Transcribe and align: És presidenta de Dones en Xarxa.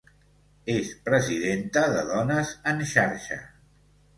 És 0.75 0.93
presidenta 1.09 1.83
de 1.97 2.01
Dones 2.09 2.55
en 2.73 2.83
Xarxa. 2.95 3.39